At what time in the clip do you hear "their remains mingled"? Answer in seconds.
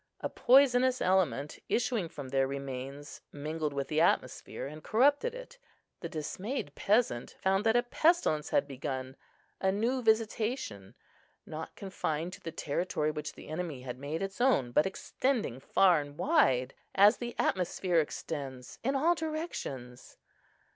2.29-3.71